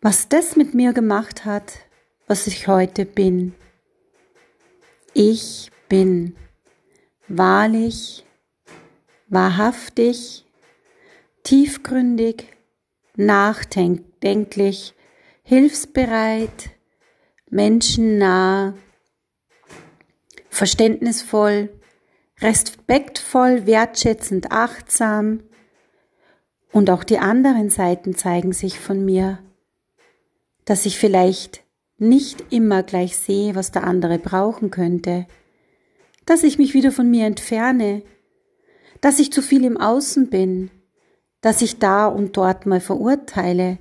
was 0.00 0.30
das 0.30 0.56
mit 0.56 0.72
mir 0.72 0.94
gemacht 0.94 1.44
hat, 1.44 1.80
was 2.26 2.46
ich 2.46 2.66
heute 2.66 3.04
bin. 3.04 3.54
Ich 5.12 5.70
bin 5.90 6.34
wahrlich, 7.28 8.24
wahrhaftig, 9.26 10.46
tiefgründig, 11.42 12.46
nachdenklich, 14.18 14.94
hilfsbereit, 15.42 16.70
menschennah, 17.50 18.74
verständnisvoll, 20.50 21.70
respektvoll, 22.40 23.66
wertschätzend, 23.66 24.52
achtsam. 24.52 25.40
Und 26.72 26.90
auch 26.90 27.04
die 27.04 27.18
anderen 27.18 27.70
Seiten 27.70 28.14
zeigen 28.14 28.52
sich 28.52 28.78
von 28.78 29.04
mir, 29.04 29.38
dass 30.64 30.84
ich 30.84 30.98
vielleicht 30.98 31.62
nicht 31.96 32.52
immer 32.52 32.82
gleich 32.82 33.16
sehe, 33.16 33.54
was 33.54 33.72
der 33.72 33.84
andere 33.84 34.18
brauchen 34.18 34.70
könnte, 34.70 35.26
dass 36.26 36.42
ich 36.42 36.58
mich 36.58 36.74
wieder 36.74 36.92
von 36.92 37.10
mir 37.10 37.26
entferne, 37.26 38.02
dass 39.00 39.18
ich 39.18 39.32
zu 39.32 39.40
viel 39.40 39.64
im 39.64 39.78
Außen 39.78 40.28
bin, 40.28 40.70
dass 41.40 41.62
ich 41.62 41.78
da 41.78 42.06
und 42.06 42.36
dort 42.36 42.66
mal 42.66 42.80
verurteile. 42.80 43.78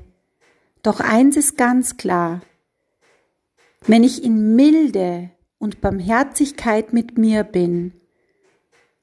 Doch 0.88 1.02
eins 1.02 1.36
ist 1.36 1.58
ganz 1.58 1.98
klar. 1.98 2.40
Wenn 3.86 4.06
ich 4.06 4.24
in 4.24 4.56
Milde 4.56 5.32
und 5.58 5.82
Barmherzigkeit 5.82 6.94
mit 6.94 7.18
mir 7.18 7.44
bin, 7.44 7.92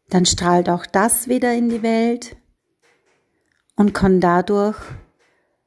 dann 0.08 0.24
strahlt 0.24 0.70
auch 0.70 0.86
das 0.86 1.28
wieder 1.28 1.52
in 1.52 1.68
die 1.68 1.82
Welt 1.82 2.36
und 3.76 3.92
kann 3.92 4.18
dadurch 4.18 4.78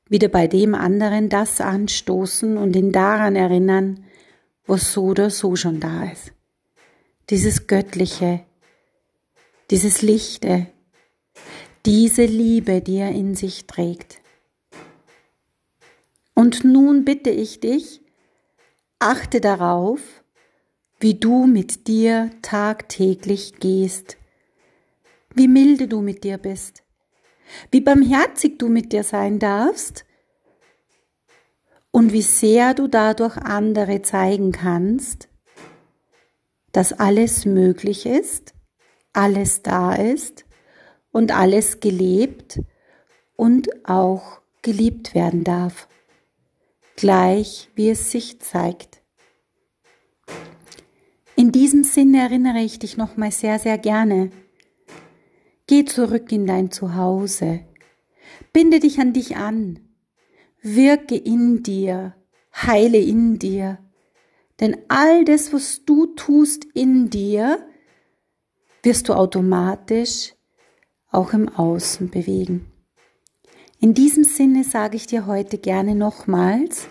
wieder 0.09 0.27
bei 0.27 0.47
dem 0.47 0.73
anderen 0.73 1.29
das 1.29 1.61
anstoßen 1.61 2.57
und 2.57 2.75
ihn 2.75 2.91
daran 2.91 3.35
erinnern, 3.35 4.03
was 4.65 4.93
so 4.93 5.03
oder 5.03 5.29
so 5.29 5.55
schon 5.55 5.79
da 5.79 6.05
ist. 6.05 6.33
Dieses 7.29 7.67
Göttliche, 7.67 8.39
dieses 9.69 10.01
Lichte, 10.01 10.65
diese 11.85 12.25
Liebe, 12.25 12.81
die 12.81 12.95
er 12.95 13.11
in 13.11 13.35
sich 13.35 13.67
trägt. 13.67 14.19
Und 16.37 16.63
nun 16.63 17.03
bitte 17.03 17.31
ich 17.31 17.61
dich, 17.61 17.99
achte 18.99 19.41
darauf, 19.41 20.23
wie 20.99 21.15
du 21.15 21.47
mit 21.47 21.87
dir 21.87 22.29
tagtäglich 22.43 23.55
gehst, 23.59 24.17
wie 25.33 25.47
milde 25.47 25.87
du 25.87 26.01
mit 26.01 26.23
dir 26.23 26.37
bist, 26.37 26.83
wie 27.71 27.81
barmherzig 27.81 28.59
du 28.59 28.67
mit 28.67 28.93
dir 28.93 29.03
sein 29.03 29.39
darfst 29.39 30.05
und 31.89 32.13
wie 32.13 32.21
sehr 32.21 32.75
du 32.75 32.87
dadurch 32.87 33.37
andere 33.37 34.03
zeigen 34.03 34.51
kannst, 34.51 35.29
dass 36.71 36.93
alles 36.93 37.47
möglich 37.47 38.05
ist, 38.05 38.53
alles 39.11 39.63
da 39.63 39.95
ist 39.95 40.45
und 41.11 41.31
alles 41.31 41.79
gelebt 41.79 42.59
und 43.35 43.87
auch 43.89 44.41
geliebt 44.61 45.15
werden 45.15 45.43
darf. 45.43 45.87
Gleich 46.97 47.69
wie 47.75 47.89
es 47.89 48.11
sich 48.11 48.41
zeigt. 48.41 49.01
In 51.37 51.53
diesem 51.53 51.83
Sinne 51.85 52.19
erinnere 52.19 52.59
ich 52.59 52.79
dich 52.79 52.97
nochmal 52.97 53.31
sehr, 53.31 53.59
sehr 53.59 53.77
gerne. 53.77 54.31
Geh 55.67 55.85
zurück 55.85 56.31
in 56.31 56.47
dein 56.47 56.71
Zuhause. 56.71 57.61
Binde 58.51 58.79
dich 58.79 58.99
an 58.99 59.13
dich 59.13 59.37
an. 59.37 59.79
Wirke 60.61 61.15
in 61.15 61.63
dir. 61.63 62.15
Heile 62.53 62.97
in 62.97 63.37
dir. 63.37 63.77
Denn 64.59 64.77
all 64.87 65.23
das, 65.23 65.53
was 65.53 65.85
du 65.85 66.07
tust 66.07 66.65
in 66.73 67.11
dir, 67.11 67.63
wirst 68.81 69.07
du 69.07 69.13
automatisch 69.13 70.33
auch 71.11 71.33
im 71.33 71.47
Außen 71.49 72.09
bewegen. 72.09 72.71
In 73.79 73.93
diesem 73.93 74.23
Sinne 74.23 74.63
sage 74.63 74.95
ich 74.95 75.05
dir 75.05 75.27
heute 75.27 75.59
gerne 75.59 75.93
nochmals, 75.93 76.87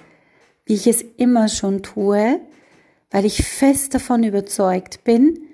wie 0.64 0.74
ich 0.74 0.86
es 0.86 1.02
immer 1.02 1.48
schon 1.48 1.82
tue, 1.82 2.40
weil 3.10 3.24
ich 3.24 3.42
fest 3.42 3.94
davon 3.94 4.22
überzeugt 4.22 5.02
bin 5.02 5.48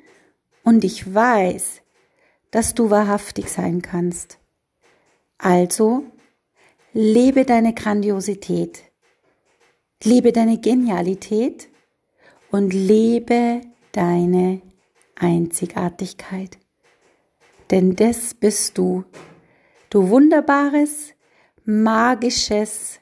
und 0.62 0.84
ich 0.84 1.14
weiß, 1.14 1.80
dass 2.50 2.74
du 2.74 2.90
wahrhaftig 2.90 3.48
sein 3.48 3.80
kannst. 3.80 4.38
Also, 5.38 6.04
lebe 6.92 7.46
deine 7.46 7.72
Grandiosität, 7.72 8.82
lebe 10.04 10.32
deine 10.32 10.58
Genialität 10.58 11.68
und 12.50 12.74
lebe 12.74 13.62
deine 13.92 14.60
Einzigartigkeit. 15.14 16.58
Denn 17.70 17.96
das 17.96 18.34
bist 18.34 18.76
du, 18.76 19.04
du 19.88 20.10
wunderbares, 20.10 21.14
magisches, 21.64 23.00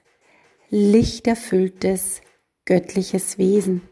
lichterfülltes, 0.68 2.20
göttliches 2.64 3.38
Wesen. 3.38 3.82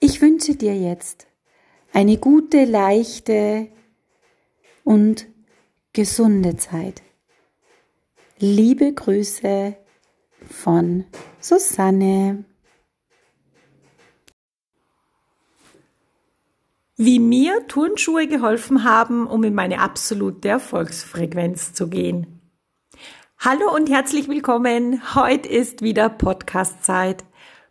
Ich 0.00 0.20
wünsche 0.20 0.54
dir 0.54 0.76
jetzt 0.76 1.26
eine 1.92 2.18
gute, 2.18 2.64
leichte 2.64 3.68
und 4.84 5.26
gesunde 5.92 6.56
Zeit. 6.56 7.02
Liebe 8.38 8.92
Grüße 8.92 9.76
von 10.48 11.04
Susanne. 11.40 12.44
Wie 16.96 17.20
mir 17.20 17.66
Turnschuhe 17.68 18.26
geholfen 18.26 18.84
haben, 18.84 19.26
um 19.26 19.44
in 19.44 19.54
meine 19.54 19.80
absolute 19.80 20.48
Erfolgsfrequenz 20.48 21.72
zu 21.72 21.88
gehen. 21.88 22.37
Hallo 23.40 23.72
und 23.72 23.88
herzlich 23.88 24.26
willkommen. 24.26 25.14
Heute 25.14 25.48
ist 25.48 25.80
wieder 25.80 26.08
Podcast-Zeit. 26.08 27.24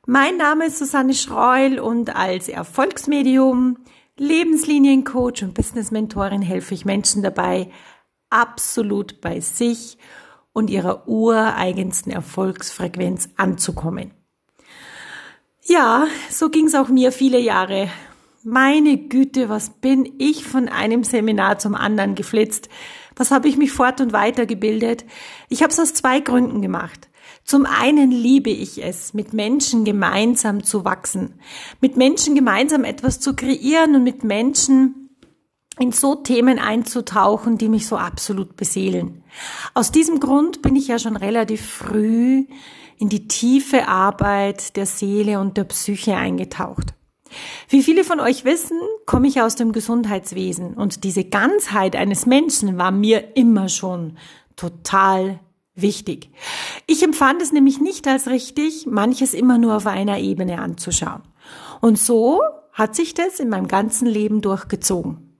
Mein 0.05 0.37
Name 0.37 0.67
ist 0.67 0.79
Susanne 0.79 1.13
Schreul 1.13 1.79
und 1.79 2.15
als 2.15 2.47
Erfolgsmedium, 2.47 3.77
Lebensliniencoach 4.15 5.43
und 5.43 5.55
Business-Mentorin 5.55 6.41
helfe 6.41 6.73
ich 6.73 6.85
Menschen 6.85 7.21
dabei, 7.21 7.69
absolut 8.29 9.19
bei 9.19 9.41
sich 9.41 9.97
und 10.53 10.69
ihrer 10.69 11.05
ureigensten 11.09 12.13
Erfolgsfrequenz 12.13 13.27
anzukommen. 13.35 14.11
Ja, 15.63 16.07
so 16.29 16.49
ging 16.49 16.67
es 16.67 16.75
auch 16.75 16.87
mir 16.87 17.11
viele 17.11 17.39
Jahre. 17.39 17.89
Meine 18.41 18.97
Güte, 18.97 19.49
was 19.49 19.69
bin 19.69 20.13
ich 20.17 20.45
von 20.45 20.69
einem 20.69 21.03
Seminar 21.03 21.59
zum 21.59 21.75
anderen 21.75 22.15
geflitzt 22.15 22.69
was 23.17 23.31
habe 23.31 23.47
ich 23.47 23.57
mich 23.57 23.71
fort 23.71 23.99
und 24.01 24.13
weiter 24.13 24.45
gebildet? 24.45 25.05
Ich 25.49 25.63
habe 25.63 25.71
es 25.71 25.79
aus 25.79 25.93
zwei 25.93 26.19
Gründen 26.19 26.61
gemacht. 26.61 27.09
Zum 27.43 27.65
einen 27.65 28.11
liebe 28.11 28.49
ich 28.49 28.83
es, 28.83 29.13
mit 29.13 29.33
Menschen 29.33 29.85
gemeinsam 29.85 30.63
zu 30.63 30.85
wachsen, 30.85 31.39
mit 31.81 31.97
Menschen 31.97 32.35
gemeinsam 32.35 32.83
etwas 32.83 33.19
zu 33.19 33.35
kreieren 33.35 33.95
und 33.95 34.03
mit 34.03 34.23
Menschen 34.23 35.07
in 35.79 35.91
so 35.91 36.15
Themen 36.15 36.59
einzutauchen, 36.59 37.57
die 37.57 37.69
mich 37.69 37.87
so 37.87 37.97
absolut 37.97 38.55
beseelen. 38.55 39.23
Aus 39.73 39.91
diesem 39.91 40.19
Grund 40.19 40.61
bin 40.61 40.75
ich 40.75 40.87
ja 40.87 40.99
schon 40.99 41.15
relativ 41.15 41.65
früh 41.65 42.45
in 42.97 43.09
die 43.09 43.27
tiefe 43.27 43.87
Arbeit 43.87 44.75
der 44.75 44.85
Seele 44.85 45.39
und 45.39 45.55
der 45.55 45.65
Psyche 45.65 46.15
eingetaucht. 46.15 46.96
Wie 47.69 47.83
viele 47.83 48.03
von 48.03 48.19
euch 48.19 48.45
wissen, 48.45 48.79
komme 49.05 49.27
ich 49.27 49.41
aus 49.41 49.55
dem 49.55 49.71
Gesundheitswesen 49.71 50.73
und 50.73 51.03
diese 51.03 51.23
Ganzheit 51.23 51.95
eines 51.95 52.25
Menschen 52.25 52.77
war 52.77 52.91
mir 52.91 53.35
immer 53.35 53.69
schon 53.69 54.17
total 54.55 55.39
wichtig. 55.75 56.29
Ich 56.87 57.03
empfand 57.03 57.41
es 57.41 57.51
nämlich 57.51 57.79
nicht 57.79 58.07
als 58.07 58.27
richtig, 58.27 58.85
manches 58.87 59.33
immer 59.33 59.57
nur 59.57 59.75
auf 59.75 59.85
einer 59.85 60.19
Ebene 60.19 60.59
anzuschauen. 60.59 61.21
Und 61.81 61.99
so 61.99 62.41
hat 62.73 62.95
sich 62.95 63.13
das 63.13 63.39
in 63.39 63.49
meinem 63.49 63.67
ganzen 63.67 64.07
Leben 64.07 64.41
durchgezogen. 64.41 65.39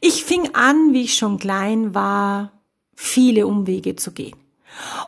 Ich 0.00 0.24
fing 0.24 0.54
an, 0.54 0.92
wie 0.92 1.02
ich 1.02 1.14
schon 1.14 1.38
klein 1.38 1.94
war, 1.94 2.52
viele 2.94 3.46
Umwege 3.46 3.96
zu 3.96 4.12
gehen. 4.12 4.36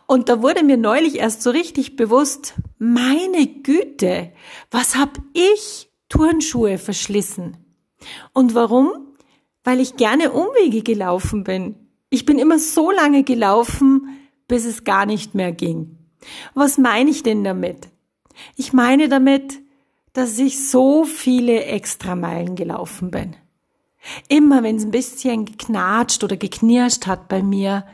Und 0.07 0.29
da 0.29 0.43
wurde 0.43 0.63
mir 0.63 0.77
neulich 0.77 1.17
erst 1.17 1.43
so 1.43 1.51
richtig 1.51 1.97
bewusst, 1.97 2.55
meine 2.79 3.47
Güte, 3.47 4.33
was 4.71 4.97
hab 4.97 5.19
ich 5.33 5.86
Turnschuhe 6.09 6.79
verschlissen. 6.79 7.57
Und 8.33 8.55
warum? 8.55 8.91
Weil 9.65 9.81
ich 9.81 9.97
gerne 9.97 10.33
Umwege 10.33 10.83
gelaufen 10.83 11.45
bin. 11.45 11.77
Ich 12.11 12.25
bin 12.25 12.39
immer 12.39 12.59
so 12.59 12.91
lange 12.91 13.25
gelaufen, 13.25 14.09
bis 14.49 14.65
es 14.65 14.85
gar 14.85 15.07
nicht 15.07 15.35
mehr 15.35 15.53
ging. 15.53 15.99
Was 16.55 16.79
meine 16.79 17.11
ich 17.11 17.23
denn 17.23 17.45
damit? 17.45 17.89
Ich 18.57 18.73
meine 18.73 19.09
damit, 19.09 19.61
dass 20.13 20.39
ich 20.39 20.69
so 20.69 21.05
viele 21.05 21.65
Extrameilen 21.65 22.55
gelaufen 22.55 23.11
bin. 23.11 23.37
Immer 24.29 24.63
wenn 24.63 24.77
es 24.77 24.85
ein 24.85 24.91
bisschen 24.91 25.45
geknatscht 25.45 26.23
oder 26.23 26.37
geknirscht 26.37 27.07
hat 27.07 27.29
bei 27.29 27.43
mir, 27.43 27.85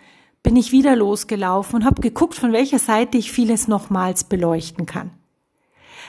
bin 0.42 0.56
ich 0.56 0.72
wieder 0.72 0.94
losgelaufen 0.96 1.76
und 1.76 1.84
habe 1.84 2.02
geguckt, 2.02 2.34
von 2.34 2.52
welcher 2.52 2.78
Seite 2.78 3.16
ich 3.16 3.32
vieles 3.32 3.68
nochmals 3.68 4.24
beleuchten 4.24 4.86
kann. 4.86 5.10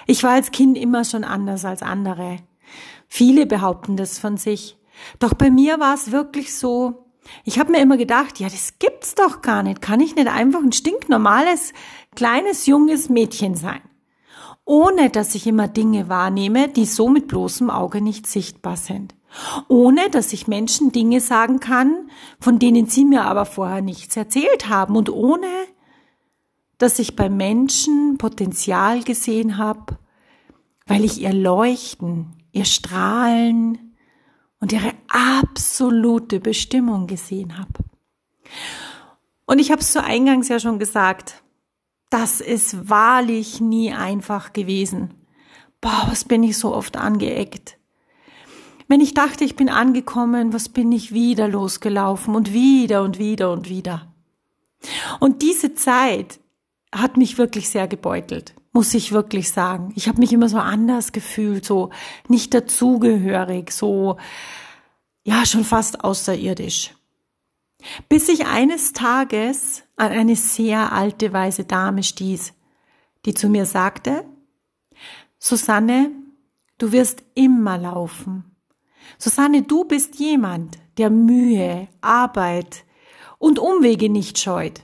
Ich 0.07 0.23
war 0.23 0.31
als 0.31 0.51
Kind 0.51 0.77
immer 0.77 1.03
schon 1.05 1.23
anders 1.23 1.65
als 1.65 1.81
andere. 1.81 2.37
Viele 3.07 3.45
behaupten 3.45 3.97
das 3.97 4.19
von 4.19 4.37
sich. 4.37 4.77
Doch 5.19 5.33
bei 5.33 5.49
mir 5.49 5.79
war 5.79 5.93
es 5.93 6.11
wirklich 6.11 6.55
so, 6.55 7.03
ich 7.43 7.59
habe 7.59 7.71
mir 7.71 7.81
immer 7.81 7.97
gedacht, 7.97 8.39
ja, 8.39 8.49
das 8.49 8.79
gibt's 8.79 9.15
doch 9.15 9.41
gar 9.41 9.63
nicht. 9.63 9.81
Kann 9.81 9.99
ich 9.99 10.15
nicht 10.15 10.27
einfach 10.27 10.61
ein 10.61 10.71
stinknormales, 10.71 11.73
kleines, 12.15 12.65
junges 12.65 13.09
Mädchen 13.09 13.55
sein? 13.55 13.81
Ohne 14.65 15.09
dass 15.09 15.35
ich 15.35 15.45
immer 15.47 15.67
Dinge 15.67 16.09
wahrnehme, 16.09 16.69
die 16.69 16.85
so 16.85 17.09
mit 17.09 17.27
bloßem 17.27 17.69
Auge 17.69 18.01
nicht 18.01 18.27
sichtbar 18.27 18.77
sind. 18.77 19.15
Ohne 19.67 20.09
dass 20.09 20.31
ich 20.31 20.47
Menschen 20.47 20.91
Dinge 20.91 21.19
sagen 21.19 21.59
kann, 21.59 22.09
von 22.39 22.59
denen 22.59 22.87
sie 22.87 23.03
mir 23.03 23.23
aber 23.23 23.45
vorher 23.45 23.81
nichts 23.81 24.15
erzählt 24.15 24.69
haben. 24.69 24.95
Und 24.95 25.09
ohne 25.09 25.47
dass 26.77 26.99
ich 26.99 27.15
bei 27.15 27.29
Menschen 27.29 28.17
Potenzial 28.17 29.03
gesehen 29.03 29.57
habe, 29.57 29.97
weil 30.85 31.03
ich 31.03 31.21
ihr 31.21 31.33
Leuchten, 31.33 32.33
ihr 32.51 32.65
Strahlen 32.65 33.95
und 34.59 34.71
ihre 34.71 34.93
absolute 35.07 36.39
Bestimmung 36.39 37.07
gesehen 37.07 37.57
habe. 37.57 37.83
Und 39.45 39.59
ich 39.59 39.71
habe 39.71 39.81
es 39.81 39.91
zu 39.91 40.03
Eingangs 40.03 40.47
ja 40.49 40.59
schon 40.59 40.79
gesagt, 40.79 41.43
das 42.09 42.41
ist 42.41 42.89
wahrlich 42.89 43.59
nie 43.59 43.91
einfach 43.91 44.53
gewesen. 44.53 45.13
Boah, 45.81 46.05
was 46.09 46.25
bin 46.25 46.43
ich 46.43 46.57
so 46.57 46.73
oft 46.73 46.95
angeeckt. 46.95 47.77
Wenn 48.87 49.01
ich 49.01 49.13
dachte, 49.13 49.43
ich 49.43 49.55
bin 49.55 49.69
angekommen, 49.69 50.53
was 50.53 50.69
bin 50.69 50.91
ich 50.91 51.13
wieder 51.13 51.47
losgelaufen 51.47 52.35
und 52.35 52.53
wieder 52.53 53.01
und 53.01 53.17
wieder 53.17 53.51
und 53.51 53.69
wieder. 53.69 54.13
Und 55.19 55.41
diese 55.41 55.73
Zeit, 55.73 56.39
hat 56.93 57.17
mich 57.17 57.37
wirklich 57.37 57.69
sehr 57.69 57.87
gebeutelt, 57.87 58.53
muss 58.71 58.93
ich 58.93 59.11
wirklich 59.11 59.51
sagen. 59.51 59.91
Ich 59.95 60.07
habe 60.07 60.19
mich 60.19 60.31
immer 60.31 60.47
so 60.47 60.57
anders 60.57 61.11
gefühlt, 61.11 61.65
so 61.65 61.89
nicht 62.27 62.53
dazugehörig, 62.53 63.71
so 63.71 64.17
ja 65.23 65.45
schon 65.45 65.63
fast 65.63 66.03
außerirdisch. 66.03 66.91
Bis 68.07 68.29
ich 68.29 68.45
eines 68.45 68.93
Tages 68.93 69.83
an 69.97 70.11
eine 70.11 70.35
sehr 70.35 70.91
alte 70.93 71.33
weise 71.33 71.65
Dame 71.65 72.03
stieß, 72.03 72.53
die 73.25 73.33
zu 73.33 73.49
mir 73.49 73.65
sagte, 73.65 74.25
Susanne, 75.39 76.11
du 76.77 76.91
wirst 76.91 77.23
immer 77.35 77.77
laufen. 77.77 78.55
Susanne, 79.17 79.63
du 79.63 79.83
bist 79.83 80.15
jemand, 80.15 80.77
der 80.97 81.09
Mühe, 81.09 81.87
Arbeit 82.01 82.85
und 83.39 83.59
Umwege 83.59 84.09
nicht 84.09 84.39
scheut. 84.39 84.83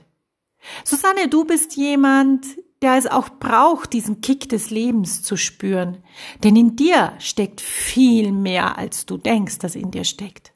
Susanne, 0.84 1.28
du 1.28 1.44
bist 1.44 1.76
jemand, 1.76 2.46
der 2.82 2.96
es 2.96 3.06
auch 3.06 3.28
braucht, 3.28 3.92
diesen 3.92 4.20
Kick 4.20 4.48
des 4.48 4.70
Lebens 4.70 5.22
zu 5.22 5.36
spüren. 5.36 5.98
Denn 6.42 6.56
in 6.56 6.76
dir 6.76 7.12
steckt 7.18 7.60
viel 7.60 8.32
mehr, 8.32 8.78
als 8.78 9.06
du 9.06 9.16
denkst, 9.16 9.58
dass 9.58 9.74
in 9.74 9.90
dir 9.90 10.04
steckt. 10.04 10.52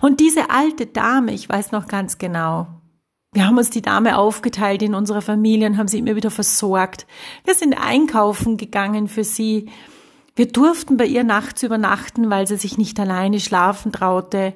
Und 0.00 0.20
diese 0.20 0.50
alte 0.50 0.86
Dame, 0.86 1.32
ich 1.32 1.48
weiß 1.48 1.72
noch 1.72 1.88
ganz 1.88 2.18
genau, 2.18 2.68
Wir 3.32 3.46
haben 3.46 3.58
uns 3.58 3.68
die 3.68 3.82
Dame 3.82 4.16
aufgeteilt 4.16 4.82
in 4.82 4.94
unserer 4.94 5.20
Familie 5.20 5.66
und 5.66 5.76
haben 5.76 5.88
sie 5.88 5.98
immer 5.98 6.16
wieder 6.16 6.30
versorgt. 6.30 7.06
Wir 7.44 7.54
sind 7.54 7.74
einkaufen 7.74 8.56
gegangen 8.56 9.06
für 9.06 9.22
sie. 9.22 9.70
Wir 10.34 10.48
durften 10.48 10.96
bei 10.96 11.04
ihr 11.04 11.24
nachts 11.24 11.62
übernachten, 11.62 12.30
weil 12.30 12.46
sie 12.46 12.56
sich 12.56 12.78
nicht 12.78 12.98
alleine 12.98 13.38
schlafen 13.38 13.92
traute. 13.92 14.54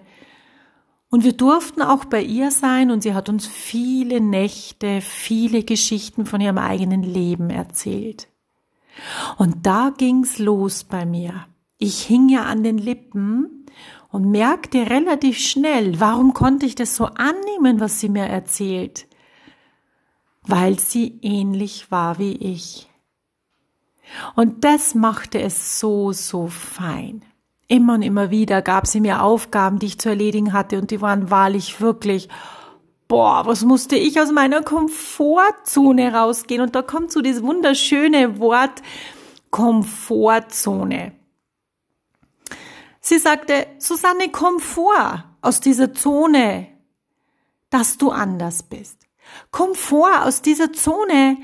Und 1.12 1.24
wir 1.24 1.34
durften 1.34 1.82
auch 1.82 2.06
bei 2.06 2.22
ihr 2.22 2.50
sein 2.50 2.90
und 2.90 3.02
sie 3.02 3.12
hat 3.12 3.28
uns 3.28 3.46
viele 3.46 4.18
Nächte, 4.18 5.02
viele 5.02 5.62
Geschichten 5.62 6.24
von 6.24 6.40
ihrem 6.40 6.56
eigenen 6.56 7.02
Leben 7.02 7.50
erzählt. 7.50 8.28
Und 9.36 9.66
da 9.66 9.92
ging's 9.94 10.38
los 10.38 10.84
bei 10.84 11.04
mir. 11.04 11.44
Ich 11.76 12.00
hing 12.00 12.30
ja 12.30 12.44
an 12.44 12.62
den 12.62 12.78
Lippen 12.78 13.66
und 14.08 14.30
merkte 14.30 14.88
relativ 14.88 15.36
schnell, 15.36 16.00
warum 16.00 16.32
konnte 16.32 16.64
ich 16.64 16.76
das 16.76 16.96
so 16.96 17.04
annehmen, 17.04 17.78
was 17.78 18.00
sie 18.00 18.08
mir 18.08 18.24
erzählt? 18.24 19.06
Weil 20.44 20.78
sie 20.78 21.18
ähnlich 21.20 21.90
war 21.90 22.18
wie 22.18 22.36
ich. 22.36 22.88
Und 24.34 24.64
das 24.64 24.94
machte 24.94 25.42
es 25.42 25.78
so, 25.78 26.12
so 26.12 26.46
fein. 26.46 27.22
Immer 27.72 27.94
und 27.94 28.02
immer 28.02 28.30
wieder 28.30 28.60
gab 28.60 28.86
sie 28.86 29.00
mir 29.00 29.22
Aufgaben, 29.22 29.78
die 29.78 29.86
ich 29.86 29.98
zu 29.98 30.10
erledigen 30.10 30.52
hatte, 30.52 30.76
und 30.76 30.90
die 30.90 31.00
waren 31.00 31.30
wahrlich 31.30 31.80
wirklich, 31.80 32.28
boah, 33.08 33.46
was 33.46 33.64
musste 33.64 33.96
ich 33.96 34.20
aus 34.20 34.30
meiner 34.30 34.60
Komfortzone 34.60 36.12
rausgehen? 36.12 36.60
Und 36.60 36.74
da 36.74 36.82
kommt 36.82 37.10
so 37.10 37.22
dieses 37.22 37.42
wunderschöne 37.42 38.38
Wort 38.38 38.82
Komfortzone. 39.48 41.12
Sie 43.00 43.18
sagte, 43.18 43.66
Susanne, 43.78 44.28
komm 44.30 44.60
vor 44.60 45.24
aus 45.40 45.60
dieser 45.60 45.94
Zone, 45.94 46.68
dass 47.70 47.96
du 47.96 48.10
anders 48.10 48.64
bist. 48.64 48.98
Komm 49.50 49.74
vor 49.74 50.26
aus 50.26 50.42
dieser 50.42 50.74
Zone, 50.74 51.38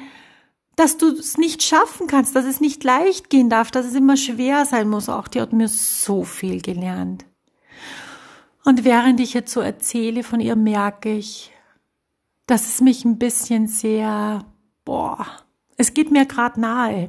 dass 0.79 0.97
du 0.97 1.09
es 1.09 1.37
nicht 1.39 1.65
schaffen 1.65 2.07
kannst, 2.07 2.37
dass 2.37 2.45
es 2.45 2.61
nicht 2.61 2.85
leicht 2.85 3.31
gehen 3.31 3.51
darf, 3.51 3.73
dass 3.73 3.85
es 3.85 3.97
immer 3.97 4.17
schwer 4.17 4.65
sein 4.65 4.89
muss. 4.89 5.09
Auch 5.09 5.27
die 5.27 5.41
hat 5.41 5.53
mir 5.53 5.67
so 5.67 6.23
viel 6.23 6.63
gelernt. 6.63 7.27
Und 8.65 8.85
während 8.85 9.19
ich 9.19 9.35
jetzt 9.35 9.53
so 9.53 9.61
erzähle 9.61 10.23
von 10.23 10.39
ihr, 10.39 10.55
merke 10.55 11.13
ich, 11.13 11.53
dass 12.47 12.67
es 12.67 12.81
mich 12.81 13.05
ein 13.05 13.19
bisschen 13.19 13.67
sehr, 13.67 14.45
boah, 14.85 15.27
es 15.77 15.95
geht 15.95 16.13
mir 16.13 16.27
gerade 16.27 16.61
nahe. 16.61 17.09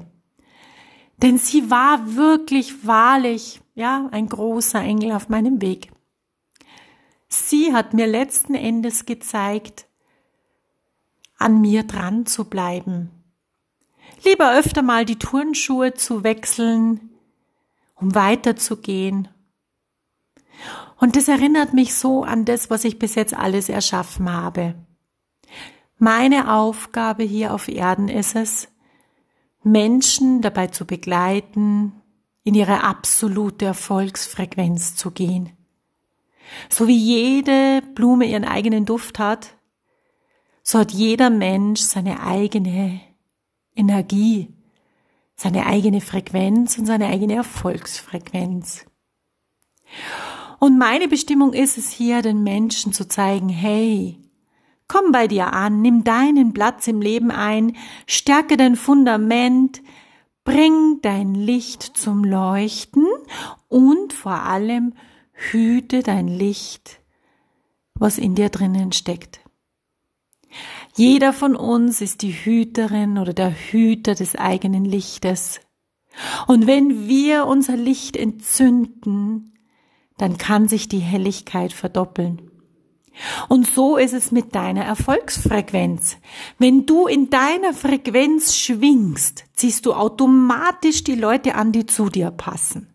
Denn 1.22 1.38
sie 1.38 1.70
war 1.70 2.16
wirklich 2.16 2.88
wahrlich 2.88 3.62
ja, 3.76 4.10
ein 4.12 4.30
großer 4.30 4.82
Engel 4.82 5.12
auf 5.12 5.30
meinem 5.30 5.62
Weg. 5.62 5.92
Sie 7.28 7.72
hat 7.72 7.94
mir 7.94 8.08
letzten 8.08 8.56
Endes 8.56 9.06
gezeigt, 9.06 9.86
an 11.38 11.62
mir 11.62 11.84
dran 11.84 12.26
zu 12.26 12.46
bleiben. 12.46 13.19
Lieber 14.24 14.58
öfter 14.58 14.82
mal 14.82 15.06
die 15.06 15.20
Turnschuhe 15.20 15.94
zu 15.94 16.24
wechseln, 16.24 17.10
um 17.96 18.16
weiterzugehen. 18.16 19.30
Und 20.98 21.16
das 21.16 21.28
erinnert 21.28 21.74
mich 21.74 21.96
so 21.96 22.24
an 22.24 22.46
das, 22.46 22.70
was 22.70 22.84
ich 22.84 23.00
bis 23.00 23.16
jetzt 23.16 23.34
alles 23.34 23.70
erschaffen 23.70 24.32
habe. 24.32 24.76
Meine 25.98 26.54
Aufgabe 26.54 27.24
hier 27.24 27.54
auf 27.54 27.68
Erden 27.68 28.10
ist 28.10 28.36
es, 28.36 28.68
Menschen 29.64 30.42
dabei 30.42 30.68
zu 30.68 30.86
begleiten, 30.86 31.94
in 32.44 32.56
ihre 32.56 32.84
absolute 32.84 33.66
Erfolgsfrequenz 33.66 34.96
zu 34.96 35.12
gehen. 35.12 35.52
So 36.70 36.88
wie 36.88 36.98
jede 36.98 37.82
Blume 37.94 38.26
ihren 38.26 38.46
eigenen 38.46 38.86
Duft 38.86 39.20
hat, 39.20 39.56
so 40.64 40.80
hat 40.80 40.92
jeder 40.92 41.30
Mensch 41.30 41.82
seine 41.82 42.24
eigene 42.24 43.02
Energie, 43.80 44.50
seine 45.36 45.66
eigene 45.66 46.02
Frequenz 46.02 46.78
und 46.78 46.86
seine 46.86 47.08
eigene 47.08 47.36
Erfolgsfrequenz. 47.36 48.86
Und 50.60 50.78
meine 50.78 51.08
Bestimmung 51.08 51.54
ist 51.54 51.78
es 51.78 51.90
hier, 51.90 52.22
den 52.22 52.44
Menschen 52.44 52.94
zu 52.94 53.08
zeigen, 53.08 53.50
hey, 53.50 54.20
komm 54.88 55.12
bei 55.12 55.28
dir 55.28 55.54
an, 55.54 55.82
nimm 55.82 56.04
deinen 56.04 56.54
Platz 56.54 56.88
im 56.88 57.02
Leben 57.02 57.32
ein, 57.32 57.76
stärke 58.06 58.58
dein 58.58 58.76
Fundament, 58.76 59.82
Bring 60.50 61.00
dein 61.04 61.36
Licht 61.36 61.84
zum 61.84 62.24
Leuchten 62.24 63.06
und 63.68 64.14
vor 64.14 64.42
allem 64.46 64.96
hüte 65.32 66.02
dein 66.02 66.28
Licht, 66.28 67.02
was 67.94 68.18
in 68.18 68.34
dir 68.34 68.50
drinnen 68.50 68.92
steckt. 68.92 69.42
Jeder 71.00 71.32
von 71.32 71.56
uns 71.56 72.02
ist 72.02 72.24
die 72.24 72.34
Hüterin 72.34 73.20
oder 73.20 73.32
der 73.32 73.52
Hüter 73.52 74.16
des 74.16 74.36
eigenen 74.36 74.84
Lichtes. 74.84 75.62
Und 76.46 76.68
wenn 76.68 77.08
wir 77.08 77.46
unser 77.46 77.78
Licht 77.78 78.18
entzünden, 78.18 79.58
dann 80.18 80.38
kann 80.38 80.68
sich 80.68 80.90
die 80.90 81.00
Helligkeit 81.00 81.72
verdoppeln. 81.72 82.52
Und 83.48 83.66
so 83.66 83.96
ist 83.96 84.12
es 84.12 84.34
mit 84.34 84.54
deiner 84.56 84.84
Erfolgsfrequenz. 84.84 86.18
Wenn 86.58 86.86
du 86.86 87.08
in 87.08 87.30
deiner 87.30 87.74
Frequenz 87.74 88.58
schwingst, 88.58 89.46
ziehst 89.54 89.86
du 89.86 89.94
automatisch 89.94 91.06
die 91.06 91.16
Leute 91.16 91.56
an, 91.56 91.72
die 91.72 91.86
zu 91.86 92.10
dir 92.10 92.30
passen. 92.30 92.94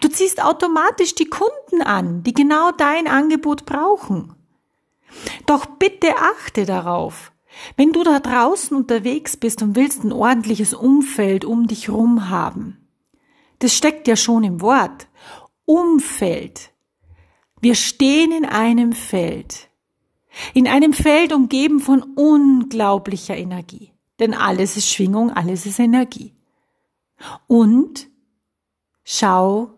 Du 0.00 0.08
ziehst 0.08 0.44
automatisch 0.44 1.14
die 1.14 1.30
Kunden 1.30 1.80
an, 1.80 2.22
die 2.22 2.34
genau 2.34 2.70
dein 2.70 3.08
Angebot 3.08 3.64
brauchen. 3.64 4.34
Doch 5.46 5.66
bitte 5.66 6.16
achte 6.16 6.64
darauf, 6.64 7.32
wenn 7.76 7.92
du 7.92 8.04
da 8.04 8.20
draußen 8.20 8.76
unterwegs 8.76 9.36
bist 9.36 9.62
und 9.62 9.76
willst 9.76 10.04
ein 10.04 10.12
ordentliches 10.12 10.74
Umfeld 10.74 11.44
um 11.44 11.66
dich 11.66 11.88
rum 11.88 12.28
haben. 12.28 12.88
Das 13.58 13.74
steckt 13.74 14.06
ja 14.06 14.16
schon 14.16 14.44
im 14.44 14.60
Wort. 14.60 15.08
Umfeld. 15.64 16.72
Wir 17.60 17.74
stehen 17.74 18.32
in 18.32 18.44
einem 18.44 18.92
Feld. 18.92 19.68
In 20.54 20.68
einem 20.68 20.92
Feld 20.92 21.32
umgeben 21.32 21.80
von 21.80 22.02
unglaublicher 22.02 23.36
Energie. 23.36 23.92
Denn 24.20 24.34
alles 24.34 24.76
ist 24.76 24.88
Schwingung, 24.88 25.30
alles 25.32 25.66
ist 25.66 25.78
Energie. 25.78 26.34
Und 27.46 28.08
schau, 29.04 29.70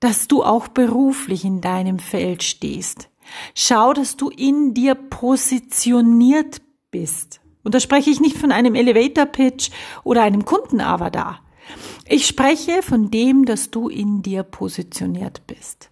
dass 0.00 0.28
du 0.28 0.42
auch 0.42 0.68
beruflich 0.68 1.44
in 1.44 1.60
deinem 1.60 1.98
Feld 1.98 2.42
stehst. 2.42 3.08
Schau, 3.54 3.92
dass 3.92 4.16
du 4.16 4.30
in 4.30 4.74
dir 4.74 4.94
positioniert 4.94 6.60
bist. 6.90 7.40
Und 7.64 7.74
da 7.74 7.80
spreche 7.80 8.10
ich 8.10 8.20
nicht 8.20 8.38
von 8.38 8.52
einem 8.52 8.74
Elevator 8.74 9.26
Pitch 9.26 9.70
oder 10.04 10.22
einem 10.22 10.44
Kundenavatar. 10.44 11.40
Ich 12.06 12.26
spreche 12.26 12.82
von 12.82 13.10
dem, 13.10 13.44
dass 13.44 13.70
du 13.70 13.88
in 13.88 14.22
dir 14.22 14.42
positioniert 14.42 15.46
bist. 15.46 15.90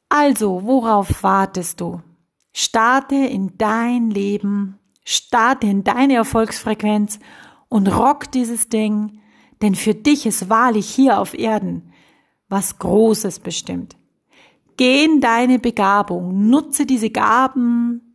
Also, 0.08 0.64
worauf 0.64 1.22
wartest 1.22 1.80
du? 1.80 2.00
Starte 2.52 3.14
in 3.14 3.56
dein 3.58 4.10
Leben 4.10 4.78
Starte 5.04 5.66
in 5.66 5.82
deine 5.84 6.14
Erfolgsfrequenz 6.14 7.18
und 7.68 7.88
rock 7.88 8.30
dieses 8.30 8.68
Ding, 8.68 9.20
denn 9.60 9.74
für 9.74 9.94
dich 9.94 10.26
ist 10.26 10.48
wahrlich 10.48 10.88
hier 10.88 11.18
auf 11.18 11.34
Erden 11.34 11.92
was 12.48 12.78
Großes 12.78 13.40
bestimmt. 13.40 13.96
Geh 14.76 15.04
in 15.04 15.22
deine 15.22 15.58
Begabung, 15.58 16.50
nutze 16.50 16.84
diese 16.84 17.08
Gaben, 17.08 18.14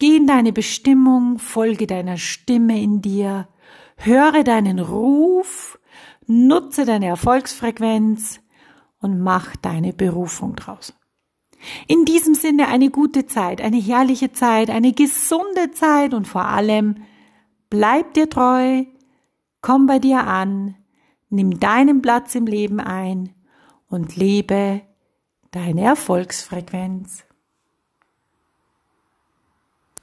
geh 0.00 0.16
in 0.16 0.26
deine 0.26 0.52
Bestimmung, 0.52 1.38
folge 1.38 1.86
deiner 1.86 2.16
Stimme 2.16 2.82
in 2.82 3.00
dir, 3.00 3.48
höre 3.96 4.42
deinen 4.42 4.80
Ruf, 4.80 5.78
nutze 6.26 6.84
deine 6.84 7.06
Erfolgsfrequenz 7.06 8.40
und 8.98 9.20
mach 9.20 9.54
deine 9.54 9.92
Berufung 9.92 10.56
draus. 10.56 10.92
In 11.86 12.04
diesem 12.04 12.34
Sinne 12.34 12.68
eine 12.68 12.90
gute 12.90 13.26
Zeit, 13.26 13.60
eine 13.60 13.76
herrliche 13.76 14.32
Zeit, 14.32 14.70
eine 14.70 14.92
gesunde 14.92 15.70
Zeit 15.72 16.14
und 16.14 16.26
vor 16.26 16.46
allem 16.46 16.96
bleib 17.68 18.14
dir 18.14 18.28
treu, 18.28 18.84
komm 19.60 19.86
bei 19.86 19.98
dir 19.98 20.26
an, 20.26 20.76
nimm 21.28 21.60
deinen 21.60 22.02
Platz 22.02 22.34
im 22.34 22.46
Leben 22.46 22.80
ein 22.80 23.34
und 23.88 24.16
lebe 24.16 24.82
deine 25.50 25.82
Erfolgsfrequenz. 25.82 27.24